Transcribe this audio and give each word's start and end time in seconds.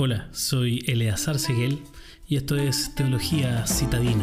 Hola, 0.00 0.28
soy 0.30 0.84
Eleazar 0.86 1.40
Seguel 1.40 1.80
y 2.28 2.36
esto 2.36 2.54
es 2.54 2.94
Teología 2.94 3.66
Citadina. 3.66 4.22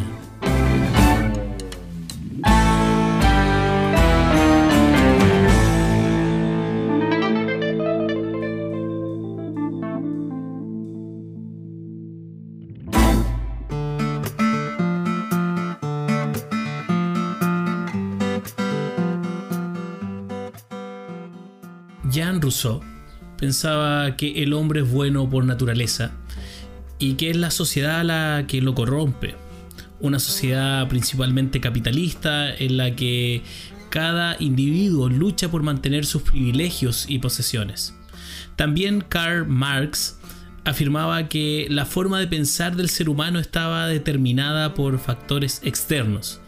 Jean 22.09 22.41
Rousseau 22.41 22.95
pensaba 23.38 24.16
que 24.16 24.44
el 24.44 24.54
hombre 24.54 24.82
es 24.82 24.91
bueno 24.91 25.30
por 25.30 25.46
naturaleza 25.46 26.12
y 27.00 27.14
que 27.14 27.30
es 27.30 27.38
la 27.38 27.52
sociedad 27.52 28.04
la 28.04 28.46
que 28.48 28.62
lo 28.62 28.76
corrompe. 28.76 29.36
Una 30.00 30.20
sociedad 30.20 30.88
principalmente 30.88 31.59
capitalista 31.59 32.54
en 32.54 32.78
la 32.78 32.95
que 32.95 33.44
cada 33.90 34.36
individuo 34.40 35.09
lucha 35.09 35.50
por 35.50 35.64
mantener 35.64 36.06
sus 36.06 36.22
privilegios 36.22 37.06
y 37.08 37.20
posesiones. 37.20 37.95
También 38.56 39.02
Karl 39.08 39.48
Marx 39.48 40.17
afirmaba 40.66 41.30
que 41.30 41.67
la 41.70 41.86
forma 41.86 42.20
de 42.20 42.28
pensar 42.28 42.76
del 42.76 42.90
ser 42.90 43.08
humano 43.08 43.40
estaba 43.40 43.88
determinada 43.88 44.73
por 44.73 45.00
factores 45.00 45.62
externos, 45.64 46.42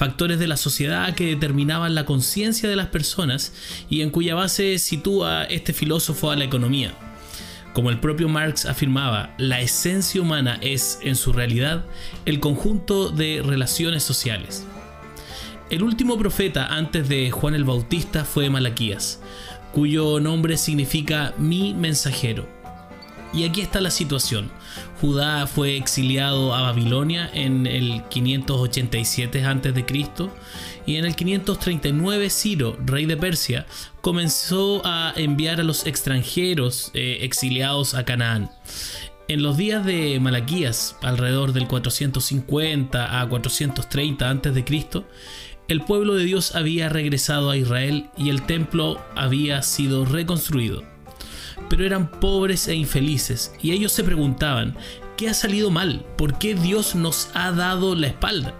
factores 0.00 0.38
de 0.38 0.46
la 0.46 0.56
sociedad 0.56 1.14
que 1.14 1.26
determinaban 1.26 1.94
la 1.94 2.06
conciencia 2.06 2.70
de 2.70 2.74
las 2.74 2.86
personas 2.86 3.52
y 3.90 4.00
en 4.00 4.08
cuya 4.08 4.34
base 4.34 4.78
sitúa 4.78 5.44
este 5.44 5.74
filósofo 5.74 6.30
a 6.30 6.36
la 6.36 6.44
economía. 6.44 6.94
Como 7.74 7.90
el 7.90 8.00
propio 8.00 8.26
Marx 8.26 8.64
afirmaba, 8.64 9.34
la 9.36 9.60
esencia 9.60 10.22
humana 10.22 10.58
es, 10.62 11.00
en 11.02 11.16
su 11.16 11.34
realidad, 11.34 11.84
el 12.24 12.40
conjunto 12.40 13.10
de 13.10 13.42
relaciones 13.44 14.02
sociales. 14.02 14.64
El 15.68 15.82
último 15.82 16.16
profeta 16.16 16.68
antes 16.68 17.06
de 17.10 17.30
Juan 17.30 17.54
el 17.54 17.64
Bautista 17.64 18.24
fue 18.24 18.48
Malaquías, 18.48 19.20
cuyo 19.74 20.18
nombre 20.18 20.56
significa 20.56 21.34
mi 21.36 21.74
mensajero. 21.74 22.59
Y 23.32 23.44
aquí 23.44 23.60
está 23.60 23.80
la 23.80 23.90
situación. 23.90 24.50
Judá 25.00 25.46
fue 25.46 25.76
exiliado 25.76 26.52
a 26.52 26.62
Babilonia 26.62 27.30
en 27.32 27.66
el 27.66 28.02
587 28.08 29.44
a.C. 29.44 29.84
y 30.84 30.96
en 30.96 31.04
el 31.04 31.14
539 31.14 32.28
Ciro, 32.30 32.76
rey 32.84 33.06
de 33.06 33.16
Persia, 33.16 33.66
comenzó 34.00 34.82
a 34.84 35.12
enviar 35.16 35.60
a 35.60 35.64
los 35.64 35.86
extranjeros 35.86 36.90
eh, 36.94 37.18
exiliados 37.22 37.94
a 37.94 38.04
Canaán. 38.04 38.50
En 39.28 39.44
los 39.44 39.56
días 39.56 39.86
de 39.86 40.18
Malaquías, 40.18 40.96
alrededor 41.02 41.52
del 41.52 41.68
450 41.68 43.20
a 43.20 43.28
430 43.28 44.28
a.C., 44.28 45.04
el 45.68 45.82
pueblo 45.82 46.14
de 46.16 46.24
Dios 46.24 46.56
había 46.56 46.88
regresado 46.88 47.48
a 47.48 47.56
Israel 47.56 48.10
y 48.16 48.30
el 48.30 48.42
templo 48.42 49.00
había 49.14 49.62
sido 49.62 50.04
reconstruido 50.04 50.89
pero 51.70 51.86
eran 51.86 52.10
pobres 52.10 52.68
e 52.68 52.74
infelices, 52.74 53.54
y 53.62 53.70
ellos 53.70 53.92
se 53.92 54.04
preguntaban, 54.04 54.76
¿qué 55.16 55.30
ha 55.30 55.34
salido 55.34 55.70
mal? 55.70 56.04
¿Por 56.18 56.36
qué 56.36 56.54
Dios 56.54 56.96
nos 56.96 57.30
ha 57.32 57.52
dado 57.52 57.94
la 57.94 58.08
espalda? 58.08 58.54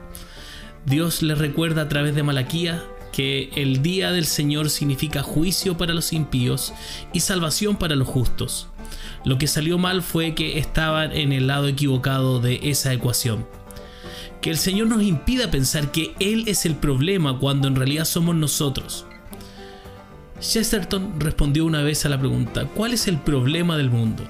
Dios 0.86 1.20
les 1.20 1.36
recuerda 1.36 1.82
a 1.82 1.88
través 1.88 2.14
de 2.14 2.22
Malaquía 2.22 2.82
que 3.12 3.50
el 3.56 3.82
día 3.82 4.12
del 4.12 4.26
Señor 4.26 4.70
significa 4.70 5.22
juicio 5.22 5.76
para 5.76 5.92
los 5.92 6.12
impíos 6.12 6.72
y 7.12 7.20
salvación 7.20 7.76
para 7.76 7.96
los 7.96 8.06
justos. 8.06 8.68
Lo 9.24 9.36
que 9.36 9.48
salió 9.48 9.76
mal 9.76 10.02
fue 10.02 10.34
que 10.36 10.58
estaban 10.58 11.12
en 11.12 11.32
el 11.32 11.48
lado 11.48 11.66
equivocado 11.66 12.38
de 12.38 12.60
esa 12.62 12.92
ecuación. 12.92 13.46
Que 14.40 14.50
el 14.50 14.56
Señor 14.56 14.86
nos 14.86 15.02
impida 15.02 15.50
pensar 15.50 15.90
que 15.90 16.14
Él 16.20 16.44
es 16.46 16.64
el 16.64 16.76
problema 16.76 17.38
cuando 17.38 17.66
en 17.66 17.74
realidad 17.74 18.04
somos 18.04 18.36
nosotros. 18.36 19.04
Chesterton 20.40 21.20
respondió 21.20 21.66
una 21.66 21.82
vez 21.82 22.06
a 22.06 22.08
la 22.08 22.18
pregunta, 22.18 22.64
¿cuál 22.74 22.94
es 22.94 23.08
el 23.08 23.18
problema 23.18 23.76
del 23.76 23.90
mundo? 23.90 24.24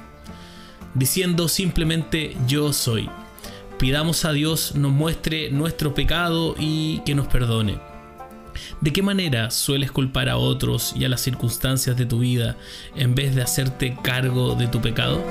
Diciendo 0.94 1.48
simplemente 1.48 2.36
yo 2.46 2.72
soy. 2.72 3.08
Pidamos 3.78 4.24
a 4.24 4.32
Dios 4.32 4.74
nos 4.74 4.92
muestre 4.92 5.50
nuestro 5.50 5.94
pecado 5.94 6.54
y 6.58 7.00
que 7.06 7.14
nos 7.14 7.28
perdone. 7.28 7.78
¿De 8.80 8.92
qué 8.92 9.02
manera 9.02 9.50
sueles 9.50 9.92
culpar 9.92 10.28
a 10.28 10.36
otros 10.36 10.92
y 10.96 11.04
a 11.04 11.08
las 11.08 11.20
circunstancias 11.20 11.96
de 11.96 12.06
tu 12.06 12.18
vida 12.18 12.56
en 12.96 13.14
vez 13.14 13.34
de 13.34 13.42
hacerte 13.42 13.96
cargo 14.02 14.54
de 14.54 14.66
tu 14.66 14.80
pecado? 14.80 15.22